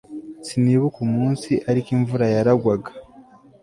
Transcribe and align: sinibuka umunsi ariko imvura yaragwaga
sinibuka 0.45 0.97
umunsi 1.07 1.51
ariko 1.69 1.89
imvura 1.97 2.25
yaragwaga 2.35 2.91